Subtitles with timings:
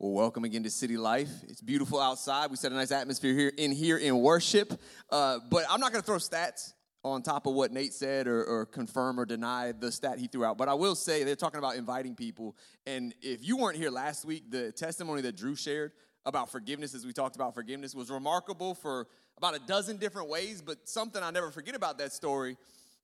[0.00, 1.30] Well, welcome again to City Life.
[1.44, 2.50] It's beautiful outside.
[2.50, 4.72] We set a nice atmosphere here in here in worship.
[5.08, 6.72] Uh, but I'm not going to throw stats
[7.04, 10.44] on top of what Nate said or, or, confirm or deny the stat he threw
[10.44, 10.58] out.
[10.58, 12.56] But I will say they're talking about inviting people.
[12.88, 15.92] And if you weren't here last week, the testimony that Drew shared
[16.26, 19.06] about forgiveness, as we talked about forgiveness, was remarkable for
[19.38, 20.60] about a dozen different ways.
[20.60, 22.56] But something I never forget about that story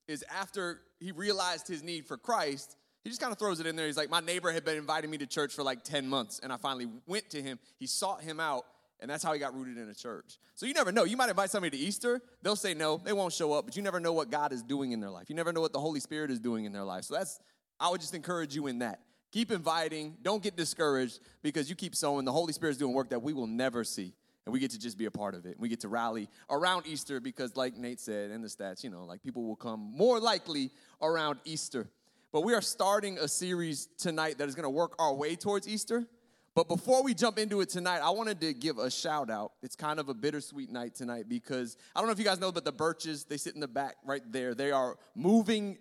[0.09, 3.75] is after he realized his need for Christ, he just kind of throws it in
[3.75, 3.87] there.
[3.87, 6.51] He's like, My neighbor had been inviting me to church for like 10 months, and
[6.51, 7.59] I finally went to him.
[7.79, 8.65] He sought him out,
[8.99, 10.37] and that's how he got rooted in a church.
[10.55, 11.03] So you never know.
[11.03, 13.81] You might invite somebody to Easter, they'll say no, they won't show up, but you
[13.81, 15.29] never know what God is doing in their life.
[15.29, 17.05] You never know what the Holy Spirit is doing in their life.
[17.05, 17.39] So that's,
[17.79, 18.99] I would just encourage you in that.
[19.31, 22.25] Keep inviting, don't get discouraged because you keep sowing.
[22.25, 24.13] The Holy Spirit is doing work that we will never see.
[24.45, 25.55] And we get to just be a part of it.
[25.59, 29.05] We get to rally around Easter because, like Nate said in the stats, you know,
[29.05, 31.87] like people will come more likely around Easter.
[32.31, 35.67] But we are starting a series tonight that is going to work our way towards
[35.67, 36.07] Easter.
[36.55, 39.51] But before we jump into it tonight, I wanted to give a shout out.
[39.61, 42.51] It's kind of a bittersweet night tonight because I don't know if you guys know,
[42.51, 44.55] but the Birches, they sit in the back right there.
[44.55, 45.77] They are moving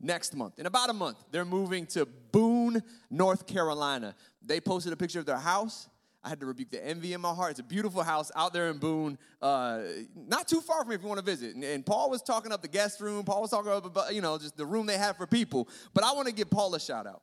[0.00, 0.60] next month.
[0.60, 2.80] In about a month, they're moving to Boone,
[3.10, 4.14] North Carolina.
[4.40, 5.88] They posted a picture of their house.
[6.28, 7.52] I had to rebuke the envy in my heart.
[7.52, 9.80] It's a beautiful house out there in Boone, uh,
[10.14, 11.54] not too far from if you want to visit.
[11.54, 13.24] And, and, Paul was talking up the guest room.
[13.24, 15.70] Paul was talking about, you know, just the room they have for people.
[15.94, 17.22] But I want to give Paul a shout out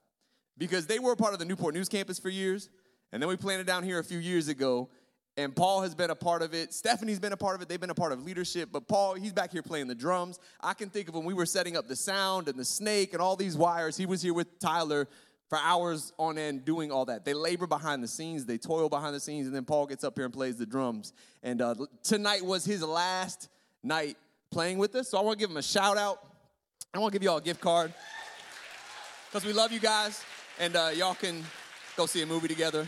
[0.57, 2.67] because they were part of the Newport News campus for years.
[3.11, 4.89] And then we planted down here a few years ago.
[5.37, 6.73] And Paul has been a part of it.
[6.73, 7.69] Stephanie's been a part of it.
[7.69, 8.69] They've been a part of leadership.
[8.71, 10.39] But Paul, he's back here playing the drums.
[10.61, 13.21] I can think of when we were setting up the sound and the snake and
[13.21, 13.97] all these wires.
[13.97, 15.07] He was here with Tyler
[15.49, 17.25] for hours on end doing all that.
[17.25, 20.15] They labor behind the scenes, they toil behind the scenes, and then Paul gets up
[20.17, 21.13] here and plays the drums.
[21.43, 23.49] And uh, tonight was his last
[23.83, 24.17] night
[24.49, 26.19] playing with us, so I want to give him a shout out.
[26.93, 27.93] I want to give y'all a gift card
[29.29, 30.23] because we love you guys,
[30.59, 31.43] and uh, y'all can
[31.95, 32.87] go see a movie together.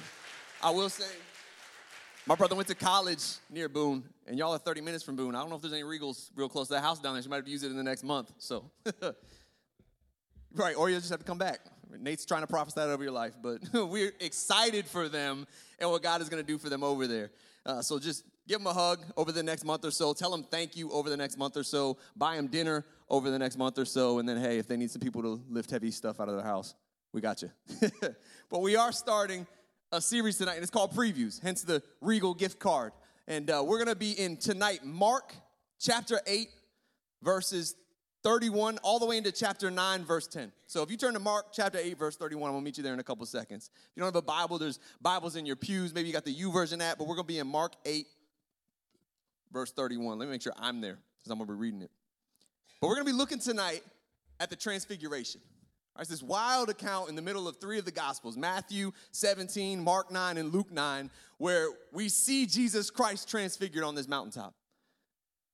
[0.63, 1.05] I will say,
[2.25, 5.35] my brother went to college near Boone, and y'all are 30 minutes from Boone.
[5.35, 7.22] I don't know if there's any Regals real close to the house down there.
[7.22, 8.31] She might have to use it in the next month.
[8.38, 8.72] So,
[10.56, 11.59] right, or you'll just have to come back.
[12.00, 15.48] Nate's trying to prophesy that over your life, but we're excited for them
[15.80, 17.31] and what God is going to do for them over there.
[17.66, 20.14] Uh, so just give them a hug over the next month or so.
[20.14, 21.97] Tell them thank you over the next month or so.
[22.16, 24.20] Buy them dinner over the next month or so.
[24.20, 26.46] And then, hey, if they need some people to lift heavy stuff out of their
[26.46, 26.76] house,
[27.14, 27.52] we got you.
[28.50, 29.46] but we are starting
[29.92, 32.92] a series tonight, and it's called Previews, hence the Regal gift card.
[33.28, 35.34] And uh, we're going to be in tonight, Mark
[35.80, 36.50] chapter 8,
[37.22, 37.76] verses
[38.23, 40.51] 31 all the way into chapter 9, verse 10.
[40.66, 43.00] So if you turn to Mark chapter 8, verse 31, we'll meet you there in
[43.00, 43.69] a couple seconds.
[43.73, 45.94] If you don't have a Bible, there's Bibles in your pews.
[45.94, 48.05] Maybe you got the YouVersion app, but we're to be in Mark 8,
[49.51, 50.19] verse 31.
[50.19, 51.91] Let me make sure I'm there because I'm to be reading it.
[52.81, 53.81] But we're to be looking tonight
[54.39, 55.41] at the transfiguration.
[55.95, 58.91] All right, it's this wild account in the middle of three of the Gospels Matthew
[59.11, 64.53] 17, Mark 9, and Luke 9, where we see Jesus Christ transfigured on this mountaintop.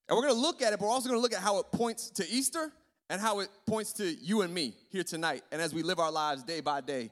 [0.08, 1.60] And we're going to look at it, but we're also going to look at how
[1.60, 2.72] it points to Easter
[3.10, 6.12] and how it points to you and me here tonight and as we live our
[6.12, 7.12] lives day by day.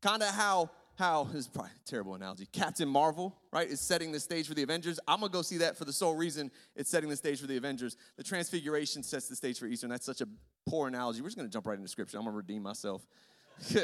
[0.00, 2.46] Kind of how how this is probably a terrible analogy.
[2.52, 5.00] Captain Marvel, right, is setting the stage for the Avengers.
[5.08, 7.56] I'm gonna go see that for the sole reason it's setting the stage for the
[7.56, 7.96] Avengers.
[8.16, 10.28] The Transfiguration sets the stage for Easter, and that's such a
[10.66, 11.20] poor analogy.
[11.20, 12.18] We're just gonna jump right into Scripture.
[12.18, 13.06] I'm gonna redeem myself.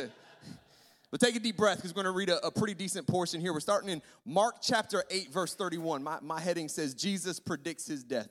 [1.11, 3.53] but take a deep breath because we're gonna read a, a, pretty decent portion here.
[3.53, 6.03] We're starting in Mark chapter 8, verse 31.
[6.03, 8.29] My, my heading says Jesus predicts his death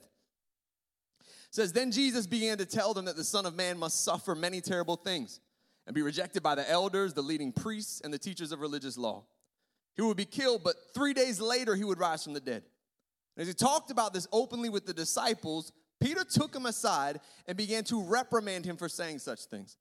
[1.56, 4.60] says, Then Jesus began to tell them that the Son of Man must suffer many
[4.60, 5.40] terrible things
[5.86, 9.24] and be rejected by the elders, the leading priests, and the teachers of religious law.
[9.94, 12.62] He would be killed, but three days later he would rise from the dead.
[13.36, 17.56] And as he talked about this openly with the disciples, Peter took him aside and
[17.56, 19.78] began to reprimand him for saying such things.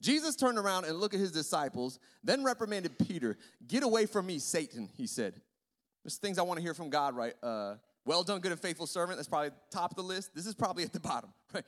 [0.00, 3.36] Jesus turned around and looked at his disciples, then reprimanded Peter.
[3.66, 5.34] Get away from me, Satan, he said.
[6.04, 7.74] There's things I want to hear from God right uh,
[8.04, 9.18] well done, good and faithful servant.
[9.18, 10.34] That's probably top of the list.
[10.34, 11.30] This is probably at the bottom.
[11.54, 11.64] Right?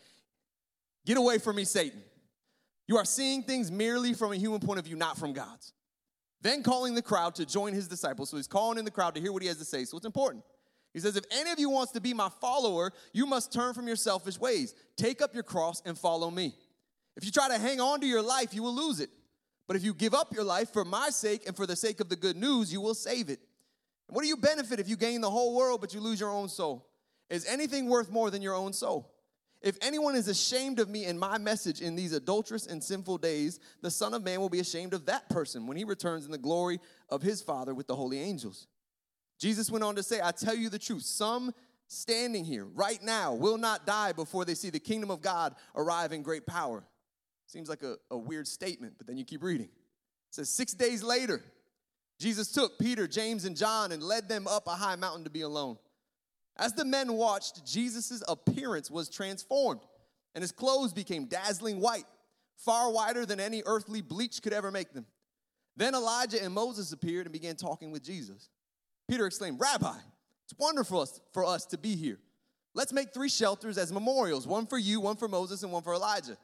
[1.04, 2.03] Get away from me, Satan.
[2.88, 5.72] You are seeing things merely from a human point of view, not from God's.
[6.41, 8.31] Then calling the crowd to join his disciples.
[8.31, 9.84] So he's calling in the crowd to hear what he has to say.
[9.84, 10.44] So it's important.
[10.93, 13.87] He says, If any of you wants to be my follower, you must turn from
[13.87, 14.75] your selfish ways.
[14.96, 16.55] Take up your cross and follow me.
[17.17, 19.11] If you try to hang on to your life, you will lose it.
[19.69, 22.08] But if you give up your life for my sake and for the sake of
[22.08, 23.38] the good news, you will save it.
[24.12, 26.50] What do you benefit if you gain the whole world but you lose your own
[26.50, 26.87] soul?
[27.31, 29.11] Is anything worth more than your own soul?
[29.62, 33.59] If anyone is ashamed of me and my message in these adulterous and sinful days,
[33.81, 36.37] the Son of Man will be ashamed of that person when he returns in the
[36.37, 36.79] glory
[37.09, 38.67] of his Father with the holy angels.
[39.38, 41.55] Jesus went on to say, I tell you the truth, some
[41.87, 46.12] standing here right now will not die before they see the kingdom of God arrive
[46.12, 46.85] in great power.
[47.47, 49.69] Seems like a, a weird statement, but then you keep reading.
[49.69, 51.43] It says, Six days later,
[52.19, 55.41] Jesus took Peter, James, and John and led them up a high mountain to be
[55.41, 55.76] alone.
[56.56, 59.81] As the men watched, Jesus' appearance was transformed,
[60.35, 62.05] and his clothes became dazzling white,
[62.56, 65.06] far whiter than any earthly bleach could ever make them.
[65.76, 68.50] Then Elijah and Moses appeared and began talking with Jesus.
[69.09, 69.97] Peter exclaimed, Rabbi,
[70.44, 72.19] it's wonderful for us to be here.
[72.75, 75.94] Let's make three shelters as memorials one for you, one for Moses, and one for
[75.94, 76.37] Elijah.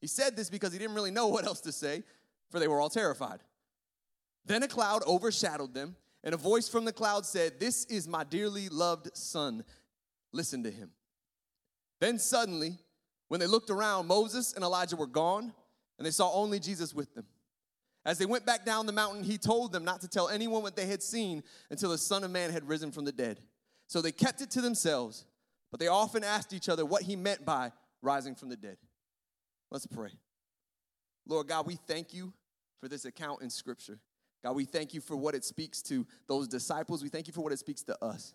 [0.00, 2.02] He said this because he didn't really know what else to say,
[2.50, 3.40] for they were all terrified.
[4.46, 8.24] Then a cloud overshadowed them, and a voice from the cloud said, This is my
[8.24, 9.64] dearly loved son.
[10.32, 10.90] Listen to him.
[12.00, 12.78] Then suddenly,
[13.28, 15.52] when they looked around, Moses and Elijah were gone,
[15.98, 17.26] and they saw only Jesus with them.
[18.04, 20.76] As they went back down the mountain, he told them not to tell anyone what
[20.76, 23.40] they had seen until the Son of Man had risen from the dead.
[23.86, 25.24] So they kept it to themselves,
[25.70, 28.76] but they often asked each other what he meant by rising from the dead.
[29.70, 30.10] Let's pray.
[31.26, 32.34] Lord God, we thank you
[32.80, 33.98] for this account in Scripture.
[34.44, 37.02] God, we thank you for what it speaks to those disciples.
[37.02, 38.34] We thank you for what it speaks to us.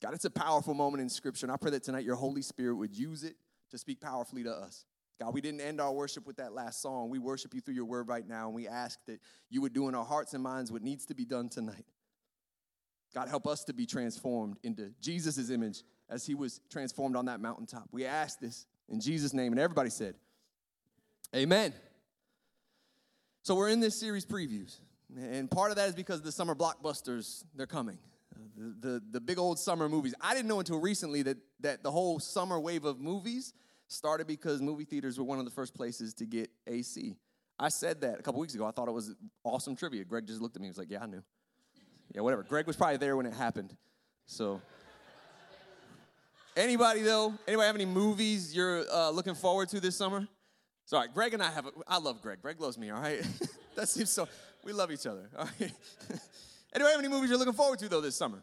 [0.00, 2.76] God, it's a powerful moment in Scripture, and I pray that tonight your Holy Spirit
[2.76, 3.36] would use it
[3.70, 4.86] to speak powerfully to us.
[5.20, 7.10] God, we didn't end our worship with that last song.
[7.10, 9.20] We worship you through your word right now, and we ask that
[9.50, 11.84] you would do in our hearts and minds what needs to be done tonight.
[13.14, 17.38] God, help us to be transformed into Jesus' image as he was transformed on that
[17.38, 17.88] mountaintop.
[17.92, 20.14] We ask this in Jesus' name, and everybody said,
[21.36, 21.74] Amen.
[23.44, 24.78] So we're in this series previews,
[25.14, 27.98] and part of that is because the summer blockbusters they're coming.
[28.56, 30.14] The, the, the big old summer movies.
[30.18, 33.52] I didn't know until recently that, that the whole summer wave of movies
[33.86, 37.16] started because movie theaters were one of the first places to get AC.
[37.58, 38.64] I said that a couple weeks ago.
[38.64, 39.14] I thought it was
[39.44, 40.04] awesome trivia.
[40.04, 41.22] Greg just looked at me and was like, Yeah, I knew.
[42.14, 42.44] Yeah, whatever.
[42.44, 43.76] Greg was probably there when it happened.
[44.24, 44.62] So,
[46.56, 47.34] anybody though?
[47.46, 50.26] Anybody have any movies you're uh, looking forward to this summer?
[50.86, 52.42] Sorry, Greg and I have, a, I love Greg.
[52.42, 53.22] Greg loves me, all right?
[53.74, 54.28] that seems so,
[54.64, 55.72] we love each other, all right?
[56.74, 58.42] anyway, any movies you're looking forward to, though, this summer?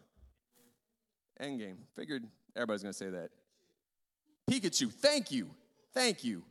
[1.39, 1.77] Endgame.
[1.95, 2.23] Figured
[2.55, 3.29] everybody's gonna say that.
[4.49, 5.49] Pikachu, thank you.
[5.93, 6.43] Thank you.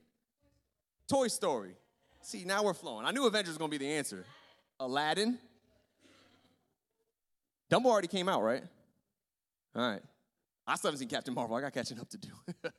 [1.09, 1.75] Toy Story.
[2.23, 3.07] See, now we're flowing.
[3.07, 4.25] I knew Avengers was gonna be the answer.
[4.79, 5.39] Aladdin.
[7.71, 8.63] Dumbo already came out, right?
[9.75, 10.03] All right.
[10.67, 11.57] I still haven't seen Captain Marvel.
[11.57, 12.29] I got catching up to do.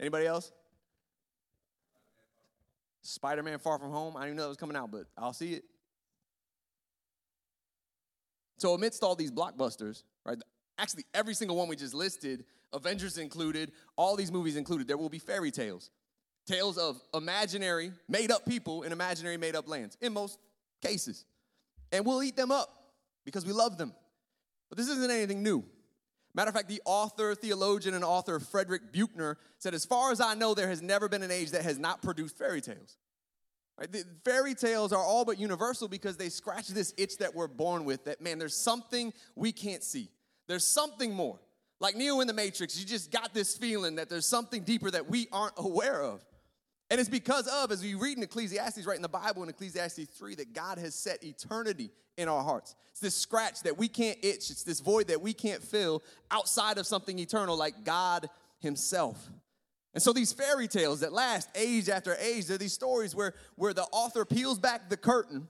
[0.00, 0.52] Anybody else?
[3.08, 4.16] Spider Man Far From Home.
[4.16, 5.64] I didn't even know that was coming out, but I'll see it.
[8.58, 10.36] So, amidst all these blockbusters, right?
[10.78, 15.08] Actually, every single one we just listed, Avengers included, all these movies included, there will
[15.08, 15.90] be fairy tales.
[16.46, 20.38] Tales of imaginary, made up people in imaginary, made up lands, in most
[20.82, 21.24] cases.
[21.92, 22.68] And we'll eat them up
[23.24, 23.94] because we love them.
[24.68, 25.64] But this isn't anything new.
[26.34, 30.34] Matter of fact, the author, theologian, and author Frederick Buechner said, As far as I
[30.34, 32.96] know, there has never been an age that has not produced fairy tales.
[33.78, 33.90] Right?
[33.90, 37.84] The fairy tales are all but universal because they scratch this itch that we're born
[37.84, 40.10] with that, man, there's something we can't see.
[40.48, 41.38] There's something more.
[41.80, 45.08] Like Neo in the Matrix, you just got this feeling that there's something deeper that
[45.08, 46.24] we aren't aware of.
[46.90, 50.08] And it's because of, as we read in Ecclesiastes, right in the Bible in Ecclesiastes
[50.16, 52.74] 3, that God has set eternity in our hearts.
[52.90, 56.78] It's this scratch that we can't itch, it's this void that we can't fill outside
[56.78, 58.28] of something eternal like God
[58.60, 59.28] Himself.
[59.94, 63.74] And so these fairy tales that last age after age, they're these stories where, where
[63.74, 65.48] the author peels back the curtain,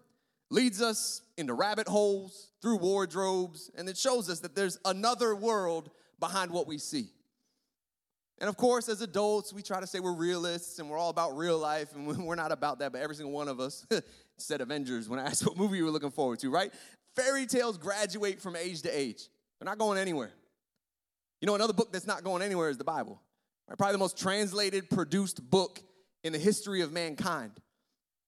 [0.51, 5.91] leads us into rabbit holes, through wardrobes, and it shows us that there's another world
[6.19, 7.11] behind what we see.
[8.41, 11.37] And of course, as adults, we try to say we're realists and we're all about
[11.37, 13.87] real life, and we're not about that, but every single one of us
[14.37, 16.73] said Avengers when I asked what movie you were looking forward to, right?
[17.17, 19.29] Fairy tales graduate from age to age,
[19.59, 20.33] they're not going anywhere.
[21.41, 23.21] You know, another book that's not going anywhere is the Bible.
[23.69, 23.79] Right?
[23.79, 25.81] Probably the most translated, produced book
[26.25, 27.53] in the history of mankind.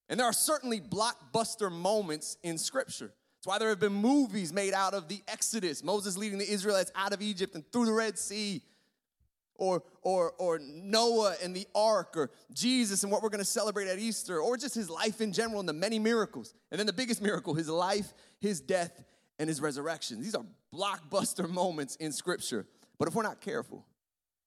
[0.09, 3.13] And there are certainly blockbuster moments in Scripture.
[3.37, 6.91] That's why there have been movies made out of the Exodus, Moses leading the Israelites
[6.95, 8.61] out of Egypt and through the Red Sea
[9.61, 13.87] or, or, or Noah and the ark, or Jesus and what we're going to celebrate
[13.87, 16.55] at Easter, or just his life in general and the many miracles.
[16.71, 19.03] And then the biggest miracle, his life, his death,
[19.37, 20.19] and his resurrection.
[20.19, 22.65] These are blockbuster moments in Scripture.
[22.97, 23.85] But if we're not careful,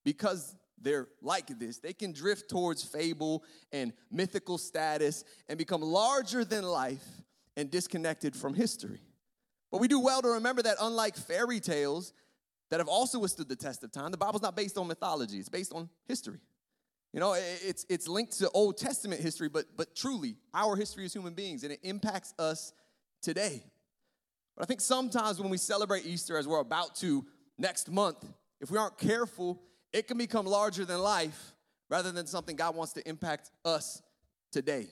[0.05, 6.45] because they're like this, they can drift towards fable and mythical status and become larger
[6.45, 7.07] than life
[7.57, 9.01] and disconnected from history.
[9.71, 12.13] But we do well to remember that, unlike fairy tales,
[12.75, 14.11] that have also withstood the test of time.
[14.11, 16.41] The Bible's not based on mythology, it's based on history.
[17.13, 21.13] You know, it's, it's linked to Old Testament history, but, but truly, our history as
[21.13, 22.73] human beings, and it impacts us
[23.23, 23.63] today.
[24.57, 27.25] But I think sometimes when we celebrate Easter, as we're about to
[27.59, 28.27] next month,
[28.61, 29.63] if we aren't careful,
[29.93, 31.55] it can become larger than life
[31.89, 34.03] rather than something God wants to impact us
[34.51, 34.89] today.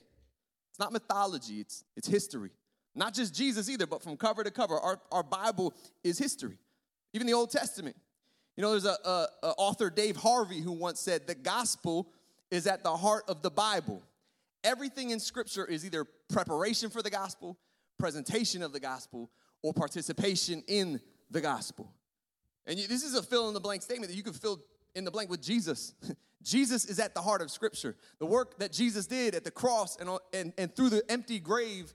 [0.70, 2.50] It's not mythology, it's, it's history.
[2.94, 4.78] Not just Jesus either, but from cover to cover.
[4.78, 5.74] Our, our Bible
[6.04, 6.58] is history,
[7.12, 7.97] even the Old Testament.
[8.57, 12.09] You know, there's a, a, a author, Dave Harvey, who once said, The gospel
[12.50, 14.02] is at the heart of the Bible.
[14.64, 17.59] Everything in Scripture is either preparation for the gospel,
[17.99, 19.31] presentation of the gospel,
[19.62, 21.00] or participation in
[21.31, 21.90] the gospel.
[22.66, 24.61] And you, this is a fill in the blank statement that you can fill
[24.95, 25.95] in the blank with Jesus.
[26.42, 27.97] Jesus is at the heart of Scripture.
[28.19, 31.95] The work that Jesus did at the cross and, and, and through the empty grave,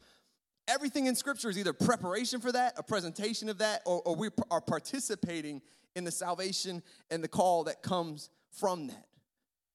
[0.68, 4.30] everything in Scripture is either preparation for that, a presentation of that, or, or we
[4.52, 5.62] are participating
[5.96, 9.06] in the salvation and the call that comes from that.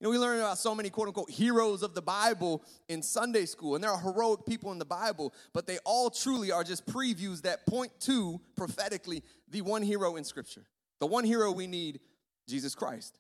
[0.01, 3.47] You know, we learn about so many quote unquote heroes of the Bible in Sunday
[3.47, 6.87] school, and there are heroic people in the Bible, but they all truly are just
[6.87, 10.65] previews that point to prophetically the one hero in Scripture.
[10.99, 12.01] The one hero we need,
[12.49, 13.19] Jesus Christ.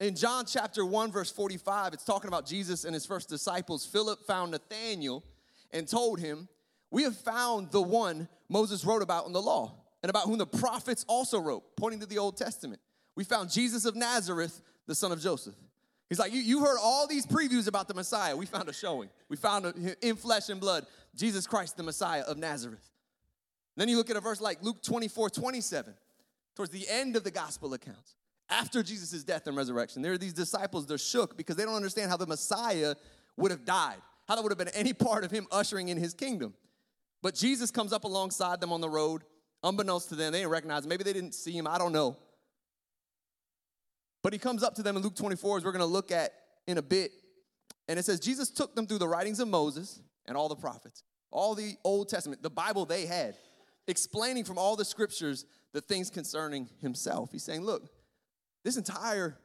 [0.00, 3.86] In John chapter 1, verse 45, it's talking about Jesus and his first disciples.
[3.86, 5.22] Philip found Nathanael
[5.72, 6.48] and told him,
[6.90, 10.46] We have found the one Moses wrote about in the law, and about whom the
[10.46, 12.80] prophets also wrote, pointing to the Old Testament.
[13.16, 15.54] We found Jesus of Nazareth the son of Joseph.
[16.08, 18.36] He's like, you, you heard all these previews about the Messiah.
[18.36, 19.08] We found a showing.
[19.28, 22.90] We found a, in flesh and blood Jesus Christ, the Messiah of Nazareth.
[23.76, 25.94] Then you look at a verse like Luke 24, 27,
[26.54, 28.14] towards the end of the gospel accounts.
[28.50, 32.10] After Jesus' death and resurrection, there are these disciples, they're shook because they don't understand
[32.10, 32.94] how the Messiah
[33.36, 36.14] would have died, how that would have been any part of him ushering in his
[36.14, 36.54] kingdom.
[37.22, 39.22] But Jesus comes up alongside them on the road,
[39.62, 40.32] unbeknownst to them.
[40.32, 40.90] They didn't recognize him.
[40.90, 41.66] Maybe they didn't see him.
[41.66, 42.16] I don't know.
[44.22, 46.32] But he comes up to them in Luke 24, as we're going to look at
[46.66, 47.12] in a bit.
[47.88, 51.02] And it says, Jesus took them through the writings of Moses and all the prophets,
[51.30, 53.36] all the Old Testament, the Bible they had,
[53.86, 57.30] explaining from all the scriptures the things concerning himself.
[57.32, 57.90] He's saying, Look,
[58.64, 59.36] this entire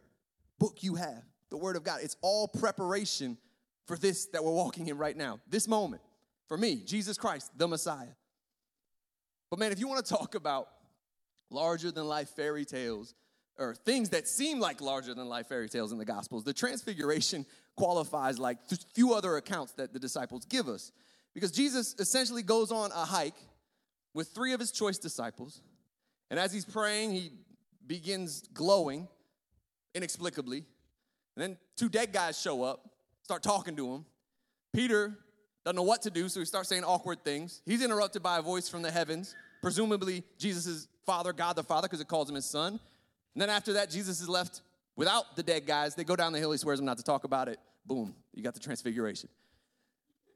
[0.59, 3.37] book you have, the Word of God, it's all preparation
[3.89, 6.03] for this that we're walking in right now, this moment.
[6.47, 8.13] For me, Jesus Christ, the Messiah.
[9.49, 10.69] But man, if you want to talk about
[11.49, 13.15] larger than life fairy tales,
[13.57, 16.43] or things that seem like larger than life fairy tales in the Gospels.
[16.45, 20.91] The Transfiguration qualifies like a few other accounts that the disciples give us.
[21.33, 23.35] Because Jesus essentially goes on a hike
[24.13, 25.61] with three of his choice disciples.
[26.29, 27.31] And as he's praying, he
[27.85, 29.09] begins glowing
[29.93, 30.63] inexplicably.
[31.35, 32.88] And then two dead guys show up,
[33.29, 34.05] start talking to him.
[34.73, 35.15] Peter
[35.63, 37.61] doesn't know what to do, so he starts saying awkward things.
[37.63, 42.01] He's interrupted by a voice from the heavens, presumably Jesus' father, God the Father, because
[42.01, 42.79] it calls him his son.
[43.35, 44.63] And then after that, Jesus is left
[44.95, 45.93] without the dead guys.
[45.93, 47.59] They go down the hill, he swears them not to talk about it.
[47.85, 49.29] Boom, you got the transfiguration.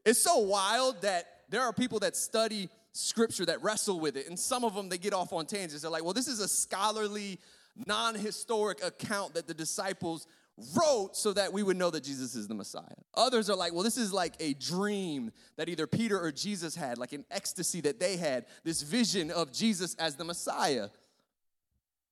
[0.05, 4.37] It's so wild that there are people that study scripture that wrestle with it, and
[4.37, 5.81] some of them they get off on tangents.
[5.81, 7.39] They're like, well, this is a scholarly,
[7.87, 10.27] non historic account that the disciples
[10.75, 12.83] wrote so that we would know that Jesus is the Messiah.
[13.15, 16.97] Others are like, well, this is like a dream that either Peter or Jesus had,
[16.97, 20.89] like an ecstasy that they had, this vision of Jesus as the Messiah.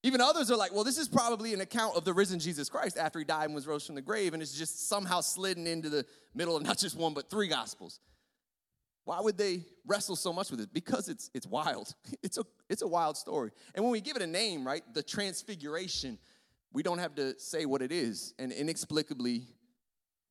[0.04, 2.98] Even others are like, well, this is probably an account of the risen Jesus Christ
[2.98, 5.90] after he died and was rose from the grave, and it's just somehow slidden into
[5.90, 8.00] the middle of not just one, but three gospels.
[9.04, 10.74] Why would they wrestle so much with it?
[10.74, 11.94] Because it's, it's wild.
[12.24, 13.52] It's a, it's a wild story.
[13.76, 16.18] And when we give it a name, right, the transfiguration,
[16.74, 19.44] we don't have to say what it is an inexplicably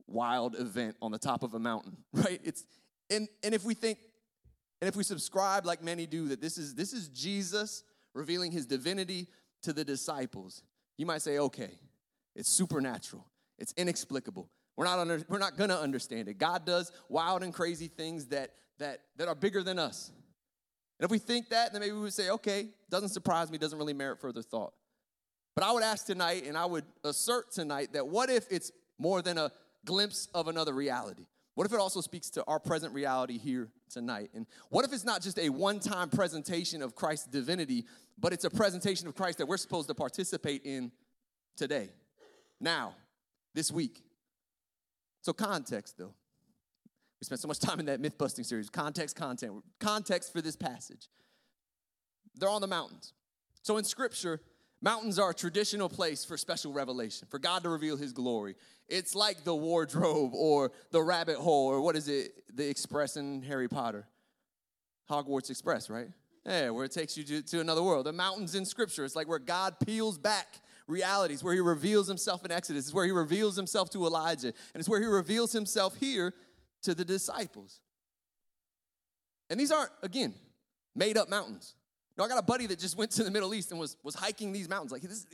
[0.07, 2.41] wild event on the top of a mountain, right?
[2.43, 2.65] It's,
[3.11, 3.99] and, and if we think,
[4.81, 8.67] and if we subscribe like many do, that this is, this is Jesus revealing his
[8.67, 9.29] divinity
[9.63, 10.63] to the disciples,
[10.97, 11.79] you might say, okay,
[12.35, 13.27] it's supernatural,
[13.59, 14.49] it's inexplicable.
[14.77, 16.39] We're not, under, we're not gonna understand it.
[16.39, 20.11] God does wild and crazy things that, that, that are bigger than us.
[20.99, 23.79] And if we think that, then maybe we would say, okay, doesn't surprise me, doesn't
[23.79, 24.73] really merit further thought.
[25.55, 29.23] But I would ask tonight, and I would assert tonight, that what if it's more
[29.23, 29.51] than a
[29.85, 31.27] glimpse of another reality?
[31.55, 34.31] What if it also speaks to our present reality here tonight?
[34.35, 37.85] And what if it's not just a one time presentation of Christ's divinity,
[38.19, 40.93] but it's a presentation of Christ that we're supposed to participate in
[41.57, 41.89] today,
[42.61, 42.95] now,
[43.55, 44.03] this week?
[45.23, 46.15] So, context though.
[47.21, 48.71] We spent so much time in that myth busting series.
[48.71, 49.63] Context, content.
[49.79, 51.09] Context for this passage.
[52.37, 53.13] They're on the mountains.
[53.63, 54.41] So, in scripture,
[54.83, 58.57] Mountains are a traditional place for special revelation, for God to reveal his glory.
[58.89, 63.43] It's like the wardrobe or the rabbit hole or what is it, the express in
[63.43, 64.07] Harry Potter?
[65.11, 66.09] Hogwarts Express, right?
[66.47, 68.07] Yeah, where it takes you to, to another world.
[68.07, 72.45] The mountains in scripture, it's like where God peels back realities, where he reveals himself
[72.45, 72.87] in Exodus.
[72.87, 74.49] It's where he reveals himself to Elijah.
[74.49, 76.33] And it's where he reveals himself here
[76.83, 77.81] to the disciples.
[79.51, 80.35] And these aren't, again,
[80.95, 81.75] made up mountains.
[82.25, 84.53] I got a buddy that just went to the Middle East and was, was hiking
[84.53, 84.93] these mountains.
[84.93, 85.27] Like, this,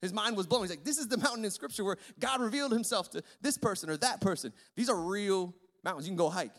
[0.00, 0.62] his mind was blown.
[0.62, 3.90] He's like, this is the mountain in Scripture where God revealed himself to this person
[3.90, 4.52] or that person.
[4.76, 6.06] These are real mountains.
[6.06, 6.54] You can go hike.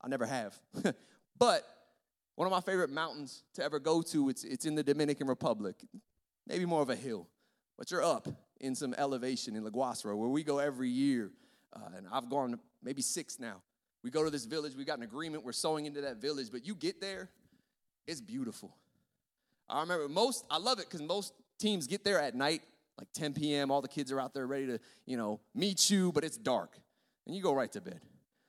[0.00, 0.58] I never have.
[1.38, 1.64] but
[2.36, 5.76] one of my favorite mountains to ever go to, it's, it's in the Dominican Republic.
[6.46, 7.28] Maybe more of a hill,
[7.76, 8.28] but you're up
[8.60, 11.32] in some elevation in La Guasra, where we go every year.
[11.74, 13.62] Uh, and I've gone maybe six now.
[14.02, 16.64] We go to this village, we got an agreement, we're sowing into that village, but
[16.64, 17.28] you get there,
[18.06, 18.74] it's beautiful.
[19.68, 22.62] I remember most, I love it because most teams get there at night,
[22.98, 23.70] like 10 p.m.
[23.70, 26.78] All the kids are out there ready to, you know, meet you, but it's dark.
[27.26, 28.00] And you go right to bed.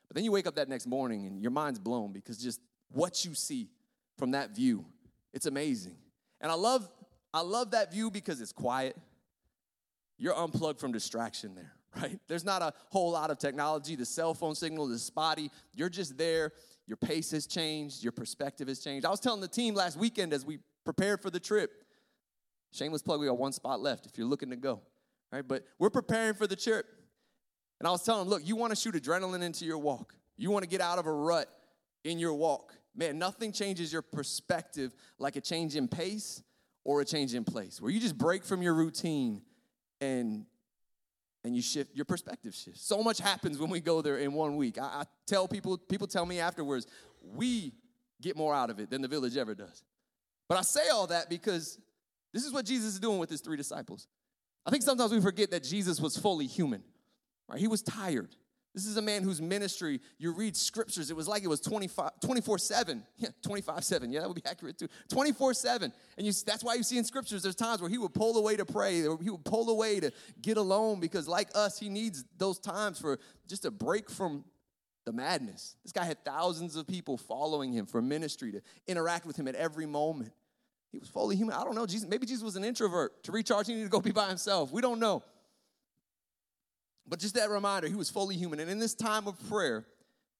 [0.07, 2.61] But then you wake up that next morning and your mind's blown because just
[2.91, 3.69] what you see
[4.17, 4.85] from that view,
[5.33, 5.95] it's amazing.
[6.39, 6.87] And I love,
[7.33, 8.95] I love that view because it's quiet.
[10.17, 12.19] You're unplugged from distraction there, right?
[12.27, 13.95] There's not a whole lot of technology.
[13.95, 15.51] The cell phone signal is spotty.
[15.73, 16.53] You're just there.
[16.88, 18.03] Your pace has changed.
[18.03, 19.06] Your perspective has changed.
[19.06, 21.84] I was telling the team last weekend as we prepared for the trip.
[22.72, 24.82] Shameless plug, we got one spot left if you're looking to go.
[25.32, 25.46] Right?
[25.46, 26.86] But we're preparing for the trip.
[27.79, 30.15] And I was telling them, look, you want to shoot adrenaline into your walk.
[30.38, 31.48] You want to get out of a rut
[32.03, 32.74] in your walk.
[32.96, 36.41] Man, nothing changes your perspective like a change in pace
[36.84, 39.41] or a change in place, where you just break from your routine
[40.00, 40.46] and
[41.47, 42.85] and you shift your perspective shifts.
[42.85, 44.77] So much happens when we go there in one week.
[44.77, 46.85] I, I tell people, people tell me afterwards,
[47.23, 47.71] we
[48.21, 49.83] get more out of it than the village ever does.
[50.49, 51.79] But I say all that because
[52.33, 54.07] this is what Jesus is doing with his three disciples.
[54.65, 56.83] I think sometimes we forget that Jesus was fully human,
[57.47, 57.59] right?
[57.59, 58.35] He was tired.
[58.77, 62.12] This is a man whose ministry, you read scriptures, it was like it was 24
[62.60, 63.03] 7.
[63.17, 64.12] Yeah, 25 7.
[64.12, 64.88] Yeah, that would be accurate too.
[65.10, 65.91] 24 7.
[66.15, 68.55] And you, that's why you see in scriptures, there's times where he would pull away
[68.55, 70.12] to pray, he would pull away to
[70.43, 73.17] get alone because, like us, he needs those times for
[73.48, 74.46] just a break from
[75.05, 75.75] the madness.
[75.81, 79.55] This guy had thousands of people following him for ministry to interact with him at
[79.55, 80.34] every moment.
[80.91, 81.55] He was fully human.
[81.55, 81.88] I don't know.
[81.88, 83.24] Jesus, maybe Jesus was an introvert.
[83.24, 84.72] To recharge, he needed to go be by himself.
[84.72, 85.24] We don't know.
[87.07, 88.59] But just that reminder, he was fully human.
[88.59, 89.85] And in this time of prayer,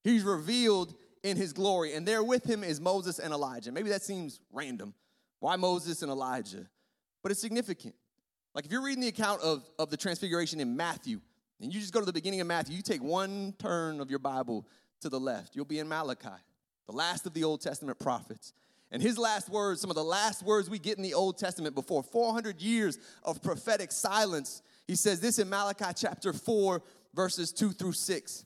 [0.04, 0.94] he's revealed
[1.24, 1.94] in his glory.
[1.94, 3.72] And there with him is Moses and Elijah.
[3.72, 4.94] Maybe that seems random.
[5.40, 6.68] Why Moses and Elijah?
[7.24, 7.96] But it's significant.
[8.54, 11.22] Like if you're reading the account of, of the transfiguration in Matthew,
[11.62, 14.20] and you just go to the beginning of Matthew, you take one turn of your
[14.20, 14.68] Bible
[15.02, 16.30] to the left, you'll be in Malachi,
[16.88, 18.54] the last of the Old Testament prophets.
[18.92, 21.76] And his last words, some of the last words we get in the Old Testament
[21.76, 26.82] before 400 years of prophetic silence, he says this in Malachi chapter 4,
[27.14, 28.46] verses 2 through 6.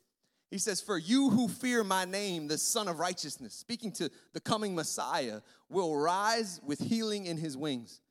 [0.50, 4.42] He says, For you who fear my name, the Sun of Righteousness, speaking to the
[4.42, 8.02] coming Messiah, will rise with healing in his wings.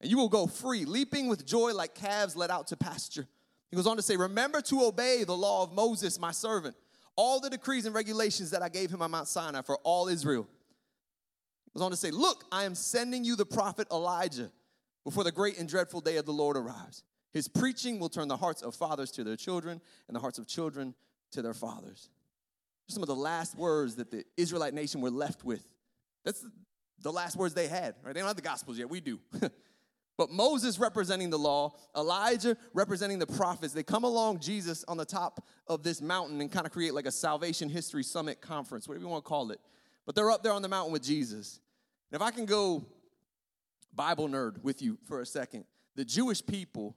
[0.00, 3.26] And you will go free, leaping with joy like calves led out to pasture.
[3.70, 6.76] He goes on to say, Remember to obey the law of Moses, my servant,
[7.16, 10.46] all the decrees and regulations that I gave him on Mount Sinai for all Israel.
[11.64, 14.50] He goes on to say, Look, I am sending you the prophet Elijah
[15.02, 17.04] before the great and dreadful day of the Lord arrives.
[17.36, 20.46] His preaching will turn the hearts of fathers to their children and the hearts of
[20.46, 20.94] children
[21.32, 22.08] to their fathers.
[22.88, 25.62] Some of the last words that the Israelite nation were left with.
[26.24, 26.46] That's
[27.02, 28.14] the last words they had, right?
[28.14, 29.20] They don't have the Gospels yet, we do.
[30.16, 35.04] but Moses representing the law, Elijah representing the prophets, they come along Jesus on the
[35.04, 39.04] top of this mountain and kind of create like a salvation history summit conference, whatever
[39.04, 39.60] you want to call it.
[40.06, 41.60] But they're up there on the mountain with Jesus.
[42.10, 42.86] And if I can go
[43.94, 46.96] Bible nerd with you for a second, the Jewish people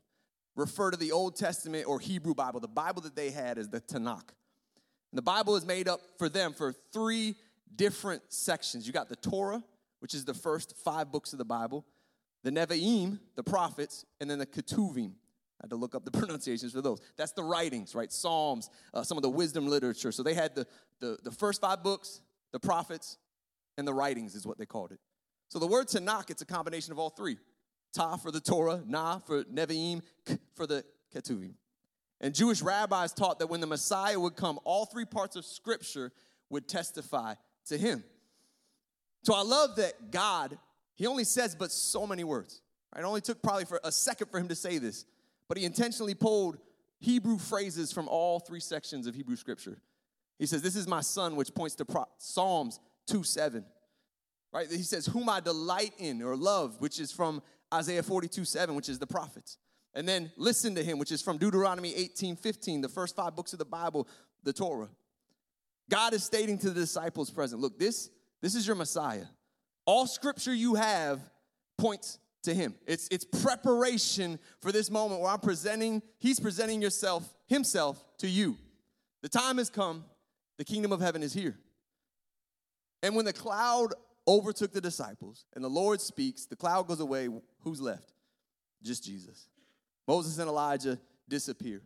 [0.59, 3.81] refer to the Old Testament or Hebrew Bible, the Bible that they had, is the
[3.81, 4.29] Tanakh.
[5.11, 7.35] And the Bible is made up for them for three
[7.75, 8.85] different sections.
[8.85, 9.63] You got the Torah,
[9.99, 11.85] which is the first five books of the Bible,
[12.43, 15.13] the Nevi'im, the prophets, and then the Ketuvim.
[15.61, 17.01] I had to look up the pronunciations for those.
[17.17, 18.11] That's the writings, right?
[18.11, 20.11] Psalms, uh, some of the wisdom literature.
[20.11, 20.67] So they had the,
[20.99, 23.17] the, the first five books, the prophets,
[23.77, 24.99] and the writings is what they called it.
[25.49, 27.37] So the word Tanakh, it's a combination of all three.
[27.93, 31.53] Ta for the Torah, Na for Nevi'im, K for the Ketuvim.
[32.21, 36.11] And Jewish rabbis taught that when the Messiah would come, all three parts of Scripture
[36.49, 37.35] would testify
[37.67, 38.03] to him.
[39.23, 40.57] So I love that God,
[40.95, 42.61] he only says but so many words.
[42.93, 43.03] Right?
[43.03, 45.05] It only took probably for a second for him to say this,
[45.47, 46.57] but he intentionally pulled
[46.99, 49.81] Hebrew phrases from all three sections of Hebrew Scripture.
[50.37, 53.63] He says, This is my son, which points to Pro- Psalms 2 7.
[54.51, 54.67] Right?
[54.69, 57.41] He says, Whom I delight in or love, which is from
[57.73, 59.57] Isaiah 42 7, which is the prophets.
[59.93, 63.53] And then listen to him, which is from Deuteronomy 18 15, the first five books
[63.53, 64.07] of the Bible,
[64.43, 64.89] the Torah.
[65.89, 68.09] God is stating to the disciples present, look, this,
[68.41, 69.25] this is your Messiah.
[69.85, 71.19] All scripture you have
[71.77, 72.75] points to him.
[72.85, 78.57] It's, it's preparation for this moment where I'm presenting, he's presenting yourself, himself to you.
[79.23, 80.05] The time has come,
[80.57, 81.57] the kingdom of heaven is here.
[83.01, 83.93] And when the cloud
[84.29, 87.27] overtook the disciples, and the Lord speaks, the cloud goes away.
[87.61, 88.13] Who's left?
[88.83, 89.49] Just Jesus.
[90.07, 91.81] Moses and Elijah disappear.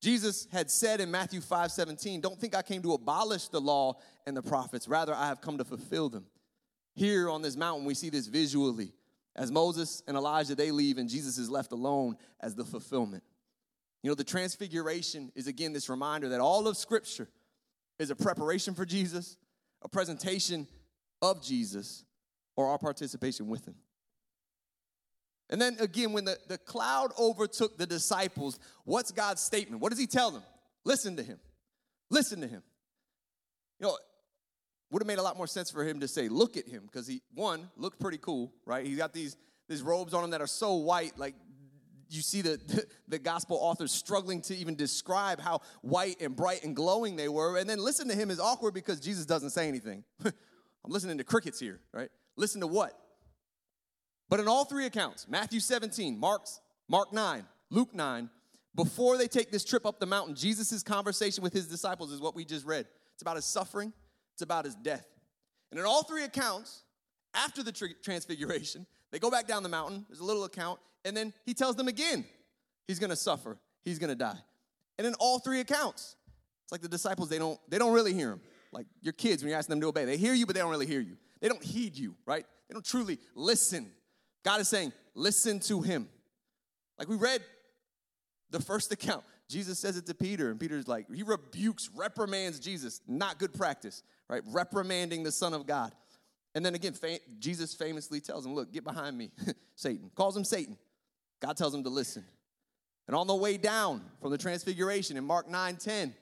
[0.00, 3.94] Jesus had said in Matthew 5 17, Don't think I came to abolish the law
[4.26, 4.86] and the prophets.
[4.86, 6.26] Rather, I have come to fulfill them.
[6.94, 8.92] Here on this mountain, we see this visually.
[9.34, 13.22] As Moses and Elijah, they leave, and Jesus is left alone as the fulfillment.
[14.02, 17.28] You know, the transfiguration is again this reminder that all of Scripture
[17.98, 19.38] is a preparation for Jesus,
[19.80, 20.66] a presentation
[21.22, 22.04] of Jesus,
[22.56, 23.76] or our participation with Him.
[25.48, 29.80] And then again, when the, the cloud overtook the disciples, what's God's statement?
[29.80, 30.42] What does He tell them?
[30.84, 31.38] Listen to Him.
[32.10, 32.62] Listen to Him.
[33.78, 33.96] You know,
[34.92, 37.06] would have made a lot more sense for him to say, look at him, because
[37.06, 38.84] he, one, looked pretty cool, right?
[38.84, 41.34] He's got these, these robes on him that are so white, like
[42.10, 46.62] you see the, the, the, gospel authors struggling to even describe how white and bright
[46.62, 47.56] and glowing they were.
[47.56, 50.04] And then listen to him is awkward because Jesus doesn't say anything.
[50.84, 52.10] I'm listening to crickets here, right?
[52.36, 52.92] Listen to what?
[54.28, 58.30] But in all three accounts, Matthew 17, Mark's, Mark 9, Luke 9,
[58.74, 62.34] before they take this trip up the mountain, Jesus' conversation with his disciples is what
[62.34, 62.86] we just read.
[63.12, 63.92] It's about his suffering,
[64.32, 65.06] it's about his death.
[65.70, 66.84] And in all three accounts,
[67.34, 70.04] after the transfiguration, they go back down the mountain.
[70.08, 70.80] There's a little account.
[71.04, 72.24] And then he tells them again,
[72.86, 73.58] he's to suffer.
[73.84, 74.38] He's to die.
[74.98, 76.16] And in all three accounts,
[76.64, 78.40] it's like the disciples, they don't, they don't really hear him.
[78.72, 80.70] Like your kids, when you ask them to obey, they hear you, but they don't
[80.70, 81.16] really hear you.
[81.40, 82.44] They don't heed you, right?
[82.68, 83.90] They don't truly listen.
[84.44, 86.08] God is saying, listen to him.
[86.98, 87.42] Like we read
[88.50, 89.24] the first account.
[89.48, 93.02] Jesus says it to Peter, and Peter's like, he rebukes, reprimands Jesus.
[93.06, 94.42] Not good practice, right?
[94.46, 95.92] Reprimanding the Son of God.
[96.54, 96.94] And then again,
[97.38, 99.30] Jesus famously tells him, Look, get behind me,
[99.74, 100.10] Satan.
[100.14, 100.78] Calls him Satan.
[101.40, 102.24] God tells him to listen.
[103.06, 106.14] And on the way down from the transfiguration in Mark 9 10,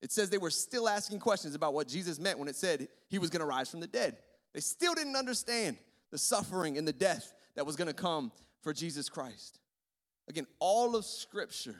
[0.00, 3.18] it says they were still asking questions about what Jesus meant when it said he
[3.18, 4.16] was going to rise from the dead.
[4.54, 5.76] They still didn't understand
[6.10, 8.32] the suffering and the death that was going to come
[8.62, 9.58] for Jesus Christ.
[10.28, 11.76] Again, all of Scripture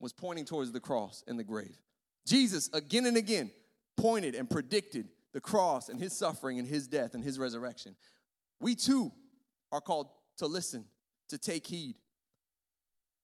[0.00, 1.78] was pointing towards the cross and the grave.
[2.26, 3.50] Jesus, again and again,
[3.96, 7.94] pointed and predicted the cross and his suffering and his death and his resurrection.
[8.60, 9.12] We too
[9.72, 10.84] are called to listen,
[11.28, 11.96] to take heed.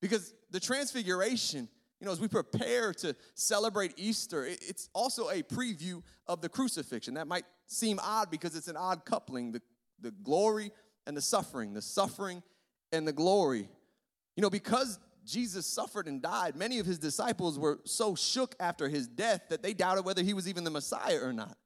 [0.00, 1.68] Because the transfiguration,
[2.00, 7.14] you know, as we prepare to celebrate Easter, it's also a preview of the crucifixion.
[7.14, 9.60] That might seem odd because it's an odd coupling the,
[10.00, 10.72] the glory
[11.06, 12.42] and the suffering, the suffering
[12.90, 13.68] and the glory.
[14.34, 18.88] You know, because Jesus suffered and died, many of his disciples were so shook after
[18.88, 21.56] his death that they doubted whether he was even the Messiah or not.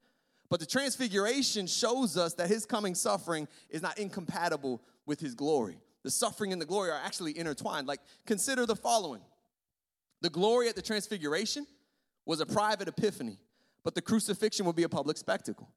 [0.49, 5.79] But the transfiguration shows us that his coming suffering is not incompatible with his glory.
[6.03, 7.87] The suffering and the glory are actually intertwined.
[7.87, 9.21] Like, consider the following
[10.25, 11.67] the glory at the transfiguration
[12.25, 13.37] was a private epiphany,
[13.83, 15.69] but the crucifixion would be a public spectacle.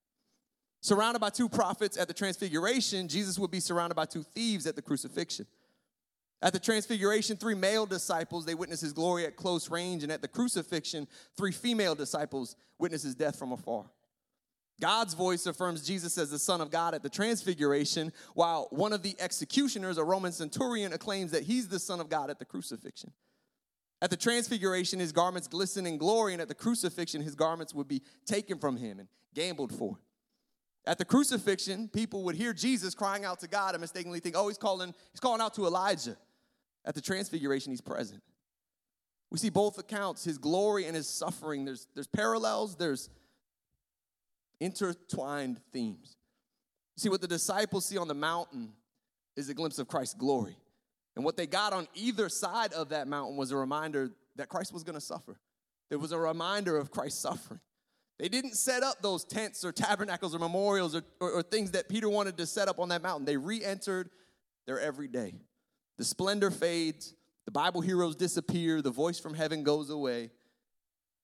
[0.80, 4.74] Surrounded by two prophets at the transfiguration, Jesus would be surrounded by two thieves at
[4.74, 5.44] the crucifixion.
[6.40, 10.22] At the transfiguration, three male disciples, they witness his glory at close range, and at
[10.22, 11.06] the crucifixion,
[11.36, 13.84] three female disciples witness his death from afar.
[14.80, 19.02] God's voice affirms Jesus as the Son of God at the transfiguration, while one of
[19.02, 23.12] the executioners, a Roman centurion, acclaims that he's the Son of God at the crucifixion.
[24.00, 27.88] At the transfiguration, his garments glisten in glory, and at the crucifixion, his garments would
[27.88, 29.98] be taken from him and gambled for.
[30.86, 34.48] At the crucifixion, people would hear Jesus crying out to God and mistakenly think, oh,
[34.48, 36.16] he's calling, he's calling out to Elijah.
[36.84, 38.22] At the transfiguration, he's present.
[39.30, 41.64] We see both accounts, his glory and his suffering.
[41.64, 43.10] There's, there's parallels, there's
[44.60, 46.16] intertwined themes.
[46.96, 48.72] See, what the disciples see on the mountain
[49.36, 50.56] is a glimpse of Christ's glory.
[51.18, 54.72] And what they got on either side of that mountain was a reminder that Christ
[54.72, 55.36] was going to suffer.
[55.88, 57.58] There was a reminder of Christ's suffering.
[58.20, 61.88] They didn't set up those tents or tabernacles or memorials or, or, or things that
[61.88, 63.24] Peter wanted to set up on that mountain.
[63.24, 64.10] They re entered
[64.64, 65.34] their everyday.
[65.96, 67.14] The splendor fades,
[67.46, 70.30] the Bible heroes disappear, the voice from heaven goes away.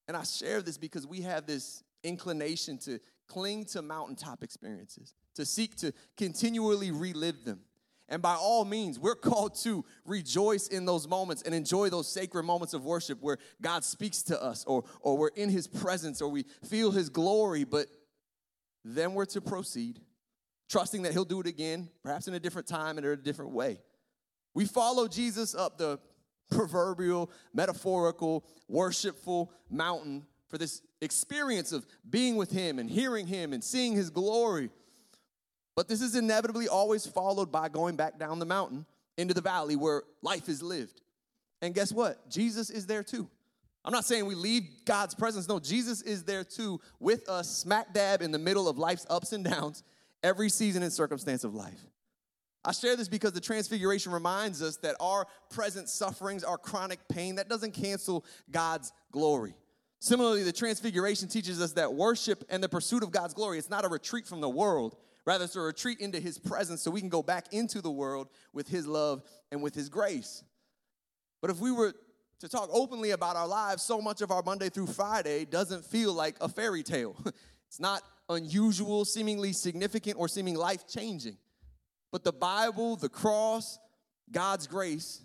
[0.09, 5.45] And I share this because we have this inclination to cling to mountaintop experiences, to
[5.45, 7.61] seek to continually relive them.
[8.07, 12.43] And by all means, we're called to rejoice in those moments and enjoy those sacred
[12.43, 16.29] moments of worship where God speaks to us or, or we're in his presence or
[16.29, 17.63] we feel his glory.
[17.63, 17.87] But
[18.83, 19.99] then we're to proceed,
[20.69, 23.51] trusting that he'll do it again, perhaps in a different time and in a different
[23.51, 23.79] way.
[24.53, 25.99] We follow Jesus up the
[26.49, 33.63] proverbial, metaphorical, worshipful mountain for this experience of being with Him and hearing Him and
[33.63, 34.69] seeing His glory.
[35.75, 38.85] But this is inevitably always followed by going back down the mountain
[39.17, 41.01] into the valley where life is lived.
[41.61, 42.29] And guess what?
[42.29, 43.29] Jesus is there too.
[43.83, 45.47] I'm not saying we leave God's presence.
[45.47, 49.31] No, Jesus is there too with us, smack dab in the middle of life's ups
[49.31, 49.83] and downs,
[50.23, 51.79] every season and circumstance of life.
[52.63, 57.35] I share this because the transfiguration reminds us that our present sufferings, our chronic pain,
[57.35, 59.53] that doesn't cancel God's glory.
[59.99, 63.85] Similarly, the transfiguration teaches us that worship and the pursuit of God's glory, it's not
[63.85, 64.95] a retreat from the world.
[65.25, 68.67] Rather, a retreat into his presence so we can go back into the world with
[68.67, 70.43] his love and with his grace.
[71.41, 71.93] But if we were
[72.39, 76.13] to talk openly about our lives, so much of our Monday through Friday doesn't feel
[76.13, 77.15] like a fairy tale.
[77.67, 81.37] it's not unusual, seemingly significant, or seeming life changing.
[82.11, 83.79] But the Bible, the cross,
[84.31, 85.21] God's grace,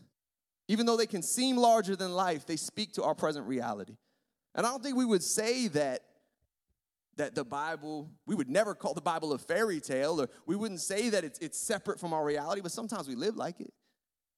[0.68, 3.96] even though they can seem larger than life, they speak to our present reality.
[4.54, 6.00] And I don't think we would say that
[7.20, 10.80] that the Bible, we would never call the Bible a fairy tale, or we wouldn't
[10.80, 13.74] say that it's, it's separate from our reality, but sometimes we live like it.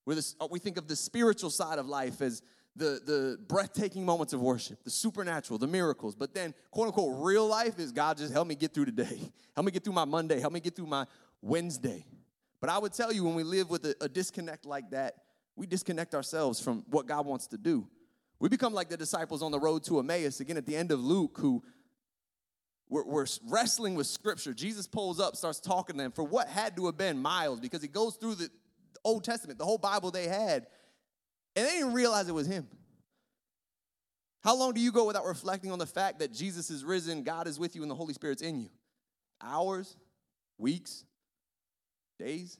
[0.04, 2.42] This, we think of the spiritual side of life as
[2.74, 6.16] the, the breathtaking moments of worship, the supernatural, the miracles.
[6.16, 9.32] But then, quote unquote, real life is God just help me get through today.
[9.54, 10.40] Help me get through my Monday.
[10.40, 11.06] Help me get through my
[11.42, 12.06] Wednesday.
[12.58, 15.16] But I would tell you, when we live with a, a disconnect like that,
[15.56, 17.86] we disconnect ourselves from what God wants to do.
[18.40, 20.98] We become like the disciples on the road to Emmaus, again at the end of
[20.98, 21.62] Luke, who
[22.92, 24.52] were, were wrestling with scripture.
[24.52, 27.80] Jesus pulls up, starts talking to them for what had to have been miles because
[27.80, 28.50] he goes through the
[29.02, 30.66] Old Testament, the whole Bible they had,
[31.56, 32.68] and they didn't realize it was him.
[34.44, 37.46] How long do you go without reflecting on the fact that Jesus is risen, God
[37.46, 38.68] is with you, and the Holy Spirit's in you?
[39.40, 39.96] Hours,
[40.58, 41.04] weeks,
[42.18, 42.58] days.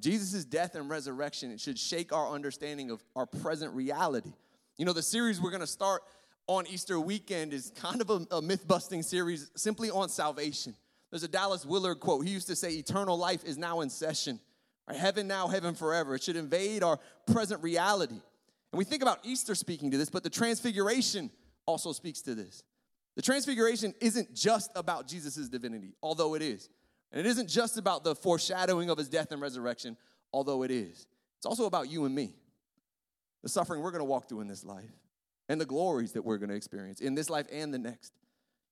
[0.00, 4.32] Jesus' death and resurrection should shake our understanding of our present reality.
[4.76, 6.02] You know, the series we're going to start
[6.50, 10.74] on Easter weekend is kind of a, a myth busting series simply on salvation.
[11.10, 12.26] There's a Dallas Willard quote.
[12.26, 14.40] He used to say, Eternal life is now in session.
[14.88, 14.96] Right?
[14.96, 16.16] Heaven now, heaven forever.
[16.16, 16.98] It should invade our
[17.30, 18.16] present reality.
[18.72, 21.30] And we think about Easter speaking to this, but the Transfiguration
[21.66, 22.64] also speaks to this.
[23.14, 26.68] The Transfiguration isn't just about Jesus' divinity, although it is.
[27.12, 29.96] And it isn't just about the foreshadowing of his death and resurrection,
[30.32, 31.06] although it is.
[31.36, 32.34] It's also about you and me,
[33.44, 34.90] the suffering we're to walk through in this life,
[35.50, 38.12] and the glories that we're going to experience in this life and the next.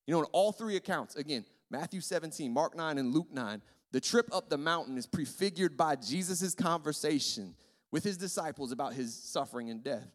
[0.06, 3.60] You know, in all three accounts, again, Matthew 17, Mark 9, and Luke 9,
[3.90, 7.56] the trip up the mountain is prefigured by Jesus' conversation
[7.90, 10.06] with his disciples about his suffering and death.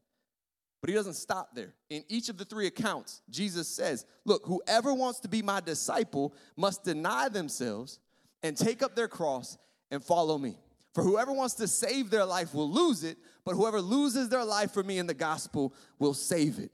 [0.80, 1.74] But he doesn't stop there.
[1.90, 6.34] In each of the three accounts, Jesus says, Look, whoever wants to be my disciple
[6.56, 8.00] must deny themselves
[8.42, 9.58] and take up their cross
[9.92, 10.58] and follow me.
[10.94, 14.72] For whoever wants to save their life will lose it, but whoever loses their life
[14.72, 16.72] for me in the gospel will save it.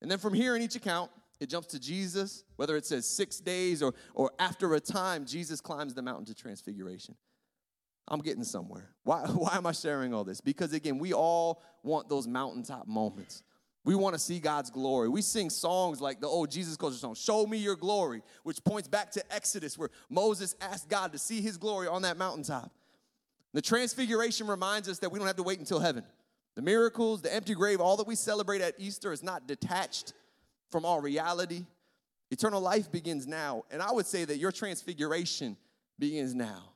[0.00, 1.10] And then from here in each account,
[1.40, 5.60] it jumps to Jesus, whether it says six days or, or after a time, Jesus
[5.60, 7.16] climbs the mountain to transfiguration.
[8.06, 8.90] I'm getting somewhere.
[9.02, 10.40] Why, why am I sharing all this?
[10.40, 13.42] Because again, we all want those mountaintop moments.
[13.84, 15.08] We want to see God's glory.
[15.08, 18.86] We sing songs like the old Jesus culture song, Show Me Your Glory, which points
[18.86, 22.70] back to Exodus, where Moses asked God to see his glory on that mountaintop.
[23.52, 26.04] The transfiguration reminds us that we don't have to wait until heaven.
[26.54, 30.12] The miracles, the empty grave, all that we celebrate at Easter is not detached
[30.70, 31.66] from our reality.
[32.30, 33.64] Eternal life begins now.
[33.70, 35.56] And I would say that your transfiguration
[35.98, 36.72] begins now.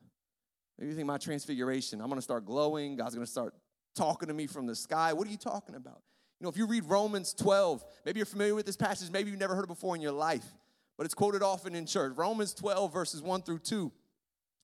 [0.78, 3.54] Maybe you think my transfiguration, I'm gonna start glowing, God's gonna start
[3.94, 5.14] talking to me from the sky.
[5.14, 6.02] What are you talking about?
[6.38, 9.40] You know, if you read Romans 12, maybe you're familiar with this passage, maybe you've
[9.40, 10.44] never heard it before in your life,
[10.98, 12.12] but it's quoted often in church.
[12.16, 13.90] Romans 12, verses 1 through 2.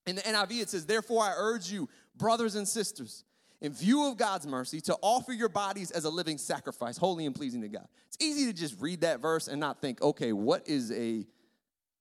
[0.07, 3.25] In the NIV, it says, Therefore, I urge you, brothers and sisters,
[3.61, 7.35] in view of God's mercy, to offer your bodies as a living sacrifice, holy and
[7.35, 7.87] pleasing to God.
[8.09, 11.27] It's easy to just read that verse and not think, okay, what is a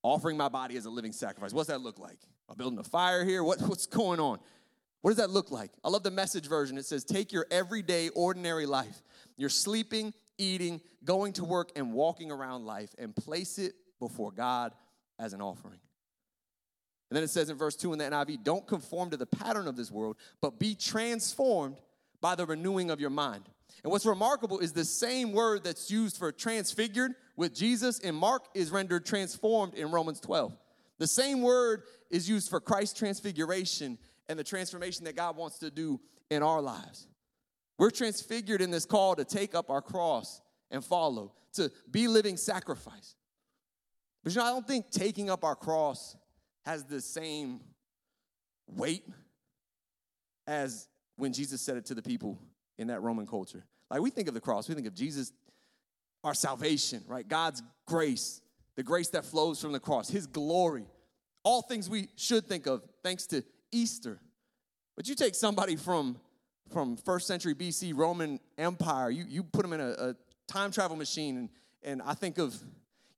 [0.03, 1.53] offering my body as a living sacrifice?
[1.53, 2.17] What's that look like?
[2.49, 3.43] Am building a fire here?
[3.43, 4.39] What, what's going on?
[5.01, 5.71] What does that look like?
[5.83, 6.77] I love the message version.
[6.77, 9.01] It says, Take your everyday, ordinary life,
[9.37, 14.73] your sleeping, eating, going to work, and walking around life, and place it before God
[15.17, 15.79] as an offering.
[17.11, 19.67] And then it says in verse 2 in the NIV, Don't conform to the pattern
[19.67, 21.75] of this world, but be transformed
[22.21, 23.43] by the renewing of your mind.
[23.83, 28.45] And what's remarkable is the same word that's used for transfigured with Jesus in Mark
[28.53, 30.55] is rendered transformed in Romans 12.
[30.99, 33.97] The same word is used for Christ's transfiguration
[34.29, 37.07] and the transformation that God wants to do in our lives.
[37.77, 42.37] We're transfigured in this call to take up our cross and follow, to be living
[42.37, 43.15] sacrifice.
[44.23, 46.15] But you know, I don't think taking up our cross
[46.65, 47.61] has the same
[48.67, 49.03] weight
[50.47, 52.39] as when Jesus said it to the people
[52.77, 53.65] in that Roman culture.
[53.89, 55.33] Like we think of the cross, we think of Jesus,
[56.23, 57.27] our salvation, right?
[57.27, 58.41] God's grace,
[58.75, 60.85] the grace that flows from the cross, His glory,
[61.43, 64.19] all things we should think of thanks to Easter.
[64.95, 66.17] But you take somebody from
[66.71, 70.15] from first century BC Roman Empire, you, you put them in a, a
[70.47, 71.49] time travel machine, and,
[71.83, 72.55] and I think of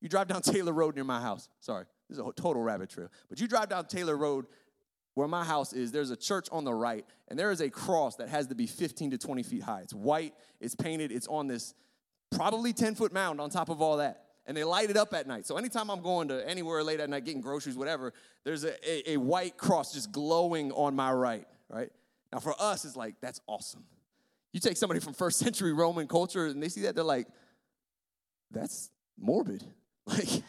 [0.02, 1.48] you drive down Taylor Road near my house.
[1.60, 3.10] Sorry, this is a total rabbit trail.
[3.30, 4.46] But you drive down Taylor Road
[5.16, 8.16] where my house is, there's a church on the right, and there is a cross
[8.16, 9.82] that has to be 15 to 20 feet high.
[9.82, 11.74] It's white, it's painted, it's on this
[12.32, 14.24] probably 10 foot mound on top of all that.
[14.46, 15.46] And they light it up at night.
[15.46, 18.12] So anytime I'm going to anywhere late at night, getting groceries, whatever,
[18.44, 21.90] there's a, a, a white cross just glowing on my right, right?
[22.32, 23.86] Now for us, it's like, that's awesome.
[24.52, 27.28] You take somebody from first century Roman culture and they see that, they're like,
[28.52, 28.90] that's
[29.20, 29.64] morbid.
[30.06, 30.44] Like,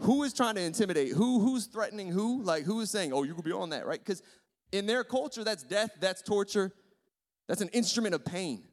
[0.00, 1.12] who is trying to intimidate?
[1.12, 2.42] Who who's threatening who?
[2.42, 3.98] Like who is saying, "Oh, you could be on that," right?
[3.98, 4.22] Because
[4.72, 6.72] in their culture, that's death, that's torture,
[7.46, 8.64] that's an instrument of pain.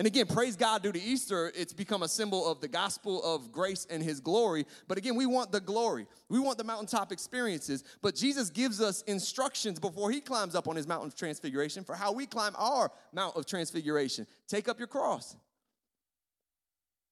[0.00, 3.52] And again, praise God, due to Easter, it's become a symbol of the gospel of
[3.52, 4.64] grace and his glory.
[4.88, 6.06] But again, we want the glory.
[6.30, 7.84] We want the mountaintop experiences.
[8.00, 11.94] But Jesus gives us instructions before he climbs up on his mountain of transfiguration for
[11.94, 14.26] how we climb our mount of transfiguration.
[14.48, 15.36] Take up your cross.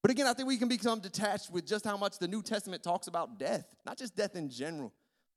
[0.02, 2.82] But again, I think we can become detached with just how much the New Testament
[2.82, 4.92] talks about death, not just death in general.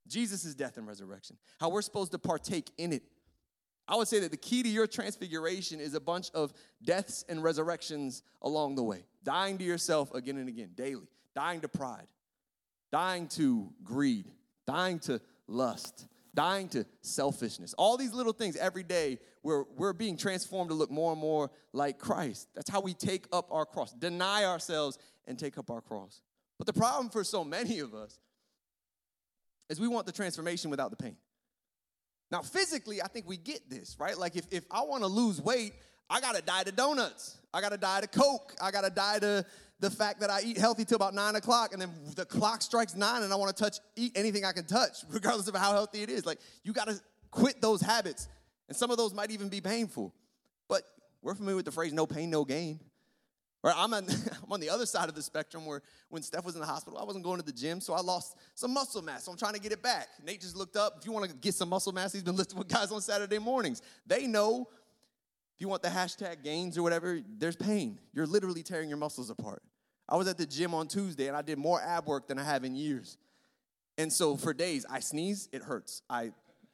[0.07, 3.03] Jesus' death and resurrection, how we're supposed to partake in it.
[3.87, 7.43] I would say that the key to your transfiguration is a bunch of deaths and
[7.43, 9.03] resurrections along the way.
[9.23, 11.07] Dying to yourself again and again, daily.
[11.35, 12.07] Dying to pride,
[12.91, 14.27] dying to greed,
[14.67, 17.73] dying to lust, dying to selfishness.
[17.77, 21.51] All these little things every day where we're being transformed to look more and more
[21.73, 22.47] like Christ.
[22.55, 26.21] That's how we take up our cross, deny ourselves and take up our cross.
[26.57, 28.19] But the problem for so many of us
[29.69, 31.17] is we want the transformation without the pain.
[32.31, 34.17] Now, physically, I think we get this, right?
[34.17, 35.73] Like if, if I want to lose weight,
[36.09, 37.37] I gotta die to donuts.
[37.53, 38.53] I gotta die to Coke.
[38.61, 39.45] I gotta die to
[39.81, 42.95] the fact that I eat healthy till about nine o'clock, and then the clock strikes
[42.95, 46.03] nine, and I want to touch, eat anything I can touch, regardless of how healthy
[46.03, 46.25] it is.
[46.25, 48.29] Like you got to quit those habits,
[48.69, 50.13] and some of those might even be painful.
[50.69, 50.83] But
[51.21, 52.79] we're familiar with the phrase "no pain, no gain."
[53.63, 53.75] Right?
[53.75, 54.07] I'm on,
[54.43, 56.99] I'm on the other side of the spectrum where when Steph was in the hospital,
[56.99, 59.23] I wasn't going to the gym, so I lost some muscle mass.
[59.23, 60.07] So I'm trying to get it back.
[60.23, 60.97] Nate just looked up.
[60.99, 63.39] If you want to get some muscle mass, he's been lifting with guys on Saturday
[63.39, 63.81] mornings.
[64.05, 64.67] They know
[65.55, 67.99] if you want the hashtag gains or whatever, there's pain.
[68.13, 69.61] You're literally tearing your muscles apart.
[70.11, 72.43] I was at the gym on Tuesday and I did more ab work than I
[72.43, 73.17] have in years.
[73.97, 76.01] And so for days, I sneeze, it hurts.
[76.09, 76.31] I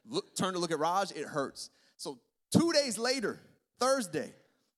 [0.08, 1.70] look, turn to look at Raj, it hurts.
[1.96, 2.18] So
[2.50, 3.38] two days later,
[3.78, 4.32] Thursday,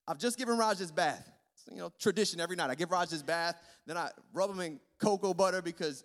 [0.06, 1.26] I've just given Raj his bath.
[1.54, 2.68] It's, you know, tradition every night.
[2.68, 6.04] I give Raj his bath, then I rub him in cocoa butter because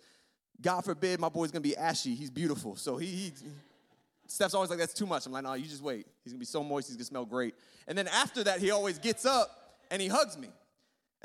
[0.62, 2.14] God forbid my boy's gonna be ashy.
[2.14, 2.76] He's beautiful.
[2.76, 3.32] So he, he
[4.28, 5.26] Steph's always like, that's too much.
[5.26, 6.06] I'm like, no, you just wait.
[6.24, 7.54] He's gonna be so moist, he's gonna smell great.
[7.86, 9.50] And then after that, he always gets up
[9.90, 10.48] and he hugs me.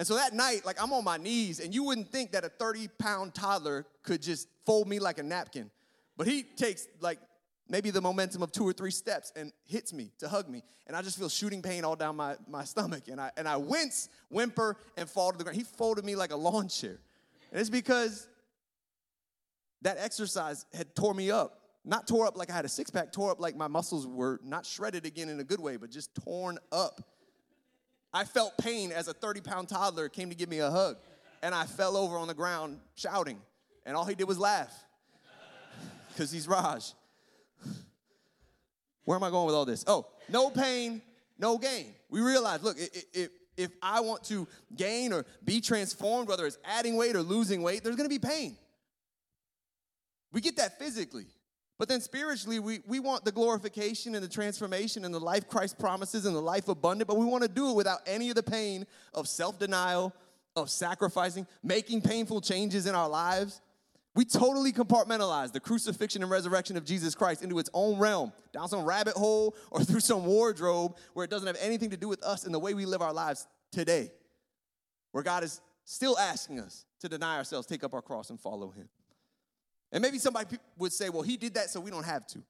[0.02, 2.50] And so that night, like I'm on my knees, and you wouldn't think that a
[2.50, 5.70] 30 pound toddler could just fold me like a napkin.
[6.18, 7.20] But he takes like
[7.70, 10.64] maybe the momentum of two or three steps and hits me to hug me.
[10.88, 13.10] And I just feel shooting pain all down my, my stomach.
[13.10, 15.56] And I, and I wince, whimper, and fall to the ground.
[15.56, 16.98] He folded me like a lawn chair.
[17.52, 18.28] And it's because
[19.84, 21.60] that exercise had tore me up.
[21.86, 24.40] Not tore up like I had a six pack, tore up like my muscles were
[24.44, 27.02] not shredded again in a good way, but just torn up.
[28.14, 30.98] I felt pain as a 30 pound toddler came to give me a hug,
[31.42, 33.40] and I fell over on the ground shouting,
[33.86, 34.74] and all he did was laugh
[36.10, 36.94] because he's Raj.
[39.06, 39.84] Where am I going with all this?
[39.88, 41.02] Oh, no pain,
[41.40, 41.94] no gain.
[42.10, 46.98] We realize, look, if, if I want to gain or be transformed, whether it's adding
[46.98, 48.58] weight or losing weight, there's gonna be pain.
[50.32, 51.26] We get that physically.
[51.82, 55.80] But then spiritually, we, we want the glorification and the transformation and the life Christ
[55.80, 58.44] promises and the life abundant, but we want to do it without any of the
[58.44, 60.14] pain of self denial,
[60.56, 63.62] of sacrificing, making painful changes in our lives.
[64.14, 68.68] We totally compartmentalize the crucifixion and resurrection of Jesus Christ into its own realm, down
[68.68, 72.22] some rabbit hole or through some wardrobe where it doesn't have anything to do with
[72.24, 74.12] us and the way we live our lives today,
[75.14, 78.70] where God is still asking us to deny ourselves, take up our cross, and follow
[78.70, 78.88] Him.
[79.92, 82.44] And maybe somebody would say, well, he did that so we don't have to.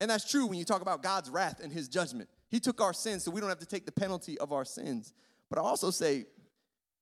[0.00, 2.28] And that's true when you talk about God's wrath and his judgment.
[2.48, 5.14] He took our sins so we don't have to take the penalty of our sins.
[5.48, 6.26] But I also say,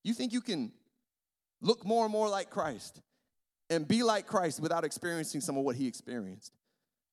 [0.03, 0.71] you think you can
[1.61, 3.01] look more and more like Christ
[3.69, 6.53] and be like Christ without experiencing some of what he experienced?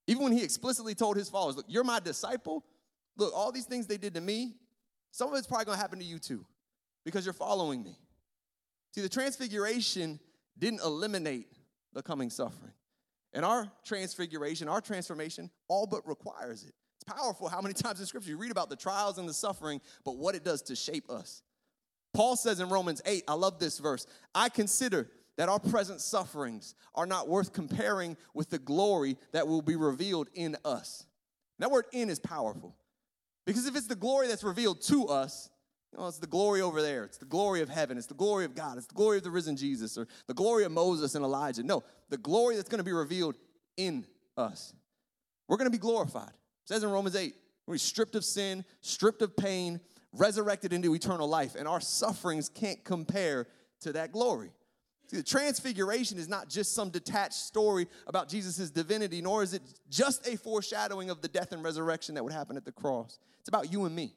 [0.07, 2.63] Even when he explicitly told his followers, look, you're my disciple.
[3.17, 4.55] Look, all these things they did to me,
[5.11, 6.45] some of it's probably gonna happen to you too
[7.03, 7.97] because you're following me.
[8.93, 10.19] See, the transfiguration
[10.57, 11.47] didn't eliminate
[11.93, 12.73] the coming suffering.
[13.33, 16.73] And our transfiguration, our transformation, all but requires it.
[16.95, 19.81] It's powerful how many times in Scripture you read about the trials and the suffering,
[20.05, 21.41] but what it does to shape us.
[22.13, 26.75] Paul says in Romans 8, I love this verse, I consider that our present sufferings
[26.93, 31.07] are not worth comparing with the glory that will be revealed in us.
[31.57, 32.75] That word in is powerful.
[33.45, 35.49] Because if it's the glory that's revealed to us,
[35.99, 37.03] it's the glory over there.
[37.03, 37.97] It's the glory of heaven.
[37.97, 38.77] It's the glory of God.
[38.77, 41.63] It's the glory of the risen Jesus or the glory of Moses and Elijah.
[41.63, 43.37] No, the glory that's going to be revealed
[43.77, 44.05] in
[44.37, 44.73] us.
[45.47, 46.29] we're going to be glorified.
[46.29, 47.35] It says in Romans 8,
[47.67, 49.79] we're stripped of sin, stripped of pain,
[50.11, 53.47] resurrected into eternal life, and our sufferings can't compare
[53.81, 54.51] to that glory.
[55.07, 59.61] See, the transfiguration is not just some detached story about Jesus' divinity, nor is it
[59.89, 63.19] just a foreshadowing of the death and resurrection that would happen at the cross.
[63.39, 64.15] It's about you and me.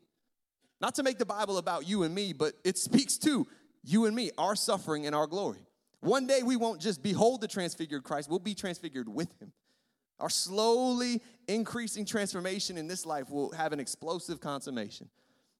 [0.81, 3.47] Not to make the Bible about you and me, but it speaks to
[3.83, 5.67] you and me, our suffering and our glory.
[6.01, 9.53] One day we won't just behold the transfigured Christ, we'll be transfigured with him.
[10.19, 15.09] Our slowly increasing transformation in this life will have an explosive consummation.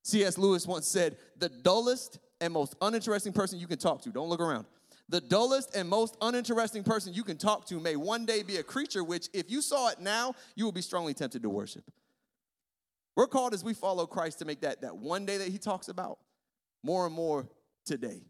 [0.03, 0.39] C.S.
[0.39, 4.41] Lewis once said, The dullest and most uninteresting person you can talk to, don't look
[4.41, 4.67] around.
[5.09, 8.63] The dullest and most uninteresting person you can talk to may one day be a
[8.63, 11.85] creature which, if you saw it now, you will be strongly tempted to worship.
[13.17, 15.89] We're called as we follow Christ to make that, that one day that he talks
[15.89, 16.19] about
[16.83, 17.49] more and more
[17.87, 18.21] today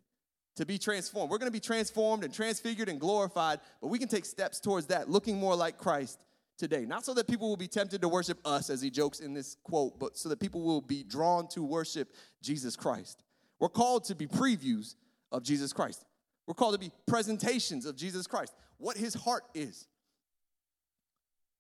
[0.57, 1.31] to be transformed.
[1.31, 4.87] We're going to be transformed and transfigured and glorified, but we can take steps towards
[4.87, 6.21] that, looking more like Christ
[6.57, 6.87] today.
[6.87, 9.57] Not so that people will be tempted to worship us, as he jokes in this
[9.65, 13.23] quote, but so that people will be drawn to worship Jesus Christ.
[13.59, 14.95] We're called to be previews
[15.33, 16.05] of Jesus Christ.
[16.47, 19.89] We're called to be presentations of Jesus Christ, what his heart is.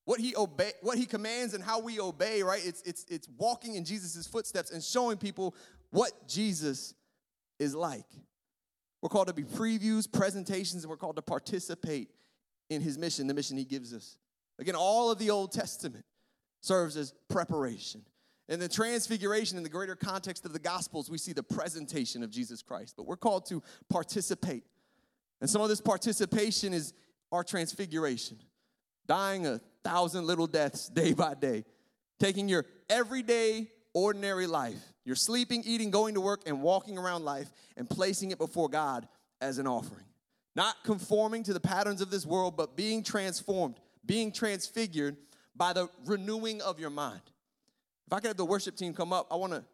[0.06, 2.64] What he obey, what he commands and how we obey, right?
[2.64, 5.54] It's it's it's walking in Jesus' footsteps and showing people
[5.90, 6.94] what Jesus
[7.58, 8.06] is like.
[9.02, 12.10] We're called to be previews, presentations, and we're called to participate
[12.70, 14.16] in his mission, the mission he gives us.
[14.58, 16.04] Again, all of the Old Testament
[16.60, 18.02] serves as preparation.
[18.48, 22.30] In the transfiguration, in the greater context of the Gospels, we see the presentation of
[22.30, 22.94] Jesus Christ.
[22.96, 24.62] But we're called to participate.
[25.40, 26.94] And some of this participation is
[27.32, 28.38] our transfiguration,
[29.06, 31.64] dying a thousand little deaths day by day,
[32.18, 37.48] taking your everyday, ordinary life you're sleeping, eating, going to work, and walking around life
[37.76, 39.06] and placing it before God
[39.40, 40.04] as an offering.
[40.56, 45.16] Not conforming to the patterns of this world, but being transformed, being transfigured
[45.54, 47.20] by the renewing of your mind.
[48.08, 49.64] If I could have the worship team come up, I want to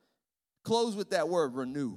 [0.64, 1.96] close with that word renew.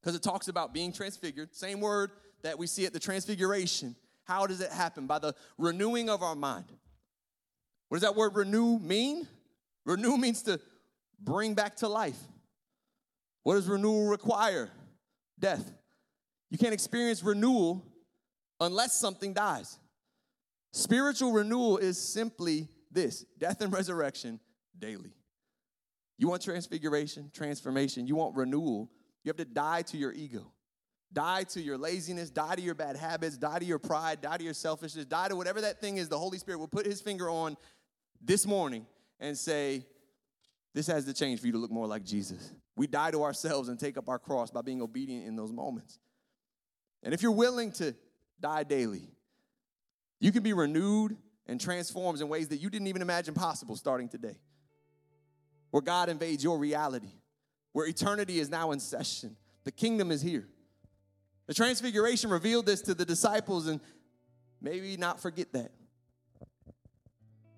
[0.00, 3.96] Because it talks about being transfigured, same word that we see at the transfiguration.
[4.22, 5.08] How does it happen?
[5.08, 6.66] By the renewing of our mind.
[7.88, 9.28] What does that word renew mean?
[9.84, 10.60] Renew means to
[11.20, 12.18] bring back to life.
[13.42, 14.70] What does renewal require?
[15.38, 15.70] Death.
[16.50, 17.84] You can't experience renewal
[18.60, 19.78] unless something dies.
[20.72, 24.40] Spiritual renewal is simply this death and resurrection
[24.78, 25.12] daily.
[26.16, 28.90] You want transfiguration, transformation, you want renewal,
[29.22, 30.53] you have to die to your ego.
[31.12, 34.42] Die to your laziness, die to your bad habits, die to your pride, die to
[34.44, 37.30] your selfishness, die to whatever that thing is the Holy Spirit will put his finger
[37.30, 37.56] on
[38.20, 38.86] this morning
[39.20, 39.86] and say,
[40.74, 42.52] this has to change for you to look more like Jesus.
[42.76, 46.00] We die to ourselves and take up our cross by being obedient in those moments.
[47.04, 47.94] And if you're willing to
[48.40, 49.08] die daily,
[50.18, 54.08] you can be renewed and transformed in ways that you didn't even imagine possible starting
[54.08, 54.38] today.
[55.70, 57.12] Where God invades your reality,
[57.72, 60.48] where eternity is now in session, the kingdom is here.
[61.46, 63.80] The transfiguration revealed this to the disciples, and
[64.60, 65.72] maybe not forget that.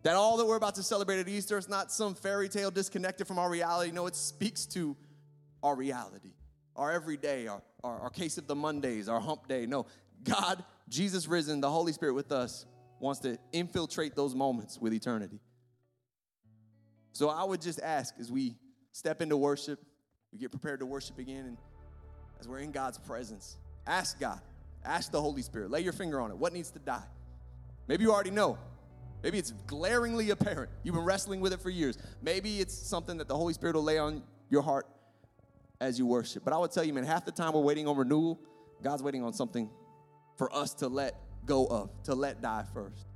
[0.03, 3.26] That all that we're about to celebrate at Easter is not some fairy tale disconnected
[3.26, 3.91] from our reality.
[3.91, 4.97] No, it speaks to
[5.62, 6.32] our reality,
[6.76, 9.66] our everyday, our, our, our case of the Mondays, our hump day.
[9.66, 9.87] No,
[10.22, 12.66] God, Jesus risen, the Holy Spirit with us,
[13.01, 15.41] wants to infiltrate those moments with eternity.
[17.12, 18.57] So I would just ask as we
[18.93, 19.80] step into worship,
[20.32, 21.59] we get prepared to worship again, and
[22.39, 23.57] as we're in God's presence,
[23.87, 24.41] ask God,
[24.84, 26.37] ask the Holy Spirit, lay your finger on it.
[26.37, 27.05] What needs to die?
[27.89, 28.59] Maybe you already know.
[29.22, 30.70] Maybe it's glaringly apparent.
[30.82, 31.99] You've been wrestling with it for years.
[32.22, 34.87] Maybe it's something that the Holy Spirit will lay on your heart
[35.80, 36.45] as you worship.
[36.45, 38.41] But I would tell you, man, half the time we're waiting on renewal,
[38.82, 39.70] God's waiting on something
[40.37, 43.07] for us to let go of, to let die first.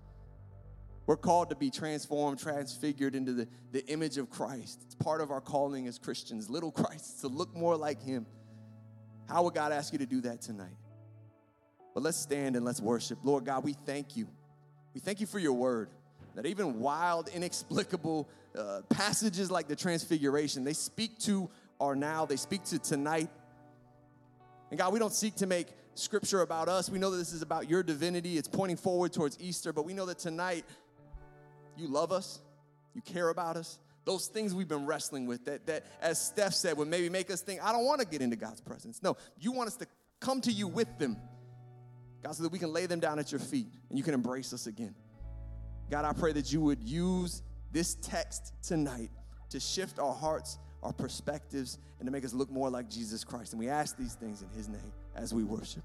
[1.06, 4.80] We're called to be transformed, transfigured into the, the image of Christ.
[4.84, 8.26] It's part of our calling as Christians, little Christ, to look more like Him.
[9.30, 10.76] How would God ask you to do that tonight?
[11.94, 13.20] But let's stand and let's worship.
[13.22, 14.26] Lord God, we thank you.
[14.92, 15.88] We thank you for your word.
[16.34, 18.28] That even wild, inexplicable
[18.58, 21.48] uh, passages like the Transfiguration, they speak to
[21.80, 23.30] our now, they speak to tonight.
[24.70, 26.90] And God, we don't seek to make scripture about us.
[26.90, 28.36] We know that this is about your divinity.
[28.36, 30.64] It's pointing forward towards Easter, but we know that tonight
[31.76, 32.40] you love us,
[32.94, 33.78] you care about us.
[34.04, 37.42] Those things we've been wrestling with, that, that as Steph said, would maybe make us
[37.42, 39.02] think, I don't want to get into God's presence.
[39.02, 39.86] No, you want us to
[40.20, 41.16] come to you with them
[42.22, 44.52] God, so that we can lay them down at your feet and you can embrace
[44.52, 44.94] us again.
[45.90, 47.42] God, I pray that you would use
[47.72, 49.10] this text tonight
[49.50, 53.52] to shift our hearts, our perspectives, and to make us look more like Jesus Christ.
[53.52, 55.82] And we ask these things in his name as we worship.